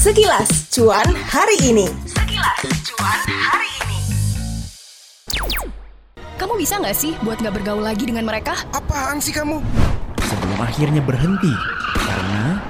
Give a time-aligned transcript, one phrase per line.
[0.00, 1.84] Sekilas cuan hari ini.
[2.08, 2.56] Sekilas
[2.88, 4.00] cuan hari ini.
[6.40, 8.56] Kamu bisa nggak sih buat nggak bergaul lagi dengan mereka?
[8.72, 9.60] Apaan sih kamu?
[10.24, 11.52] sebelum akhirnya berhenti
[12.00, 12.64] karena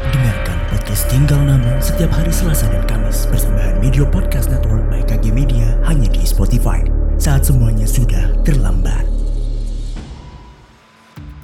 [0.00, 5.28] dengarkan podcast tinggal nama setiap hari Selasa dan Kamis bersama Media Podcast Network by KG
[5.28, 6.80] Media hanya di Spotify
[7.20, 9.04] saat semuanya sudah terlambat.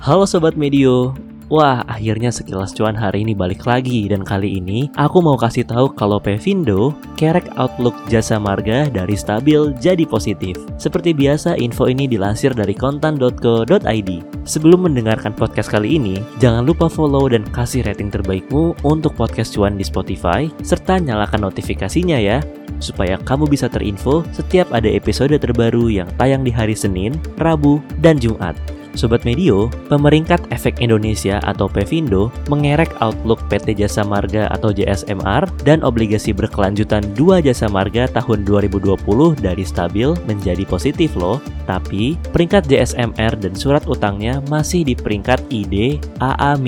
[0.01, 1.13] Halo Sobat Medio,
[1.49, 5.97] Wah, akhirnya sekilas cuan hari ini balik lagi dan kali ini aku mau kasih tahu
[5.97, 10.61] kalau Pevindo kerek outlook jasa marga dari stabil jadi positif.
[10.77, 14.11] Seperti biasa, info ini dilansir dari kontan.co.id.
[14.45, 19.81] Sebelum mendengarkan podcast kali ini, jangan lupa follow dan kasih rating terbaikmu untuk podcast cuan
[19.81, 22.45] di Spotify serta nyalakan notifikasinya ya
[22.79, 28.21] supaya kamu bisa terinfo setiap ada episode terbaru yang tayang di hari Senin, Rabu, dan
[28.21, 28.78] Jumat.
[28.95, 35.83] Sobat Medio, pemeringkat efek Indonesia atau Pevindo mengerek outlook PT Jasa Marga atau JSMR dan
[35.83, 38.97] obligasi berkelanjutan dua jasa marga tahun 2020
[39.41, 41.43] dari stabil menjadi positif loh.
[41.67, 46.61] Tapi, peringkat JSMR dan surat utangnya masih di peringkat ID AA-.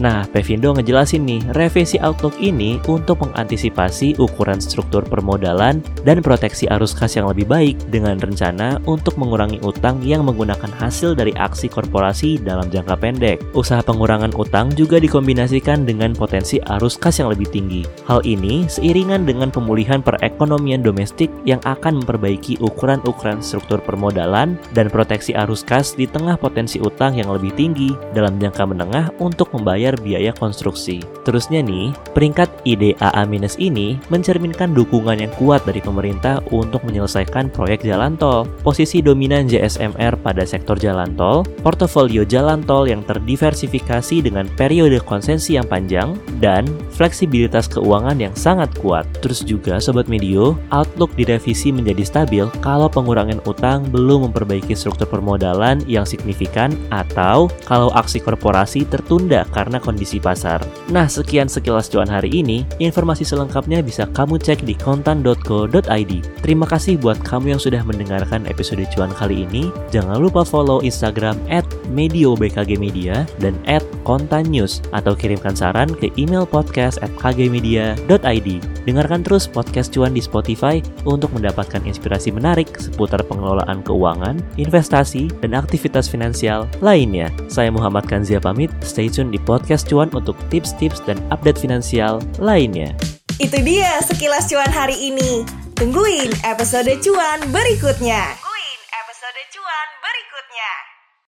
[0.00, 6.96] Nah, Pevindo ngejelasin nih, revisi Outlook ini untuk mengantisipasi ukuran struktur permodalan dan proteksi arus
[6.96, 12.40] kas yang lebih baik dengan rencana untuk mengurangi utang yang menggunakan hasil dari aksi korporasi
[12.40, 13.38] dalam jangka pendek.
[13.52, 17.84] Usaha pengurangan utang juga dikombinasikan dengan potensi arus kas yang lebih tinggi.
[18.08, 25.36] Hal ini seiringan dengan pemulihan perekonomian domestik yang akan memperbaiki ukuran-ukuran struktur permodalan dan proteksi
[25.36, 29.98] arus kas di tengah potensi utang yang lebih tinggi dalam jangka menengah untuk membayar membayar
[29.98, 31.02] biaya konstruksi.
[31.26, 33.26] Terusnya nih, peringkat IDAA-
[33.58, 38.46] ini mencerminkan dukungan yang kuat dari pemerintah untuk menyelesaikan proyek jalan tol.
[38.62, 45.58] Posisi dominan JSMR pada sektor jalan tol, portofolio jalan tol yang terdiversifikasi dengan periode konsensi
[45.58, 46.62] yang panjang, dan
[46.94, 49.02] fleksibilitas keuangan yang sangat kuat.
[49.18, 55.82] Terus juga Sobat Medio, outlook direvisi menjadi stabil kalau pengurangan utang belum memperbaiki struktur permodalan
[55.90, 60.60] yang signifikan atau kalau aksi korporasi tertunda karena karena kondisi pasar.
[60.92, 62.68] Nah, sekian sekilas cuan hari ini.
[62.76, 66.12] Informasi selengkapnya bisa kamu cek di kontan.co.id.
[66.44, 69.72] Terima kasih buat kamu yang sudah mendengarkan episode cuan kali ini.
[69.88, 75.92] Jangan lupa follow Instagram at Medio BKG Media dan at Kontan News atau kirimkan saran
[75.92, 78.48] ke email podcast at kgmedia.id.
[78.88, 85.52] Dengarkan terus podcast cuan di Spotify untuk mendapatkan inspirasi menarik seputar pengelolaan keuangan, investasi, dan
[85.52, 87.30] aktivitas finansial lainnya.
[87.46, 92.96] Saya Muhammad Kanzia pamit, stay tune di podcast cuan untuk tips-tips dan update finansial lainnya.
[93.36, 95.46] Itu dia sekilas cuan hari ini.
[95.78, 98.51] Tungguin episode cuan berikutnya.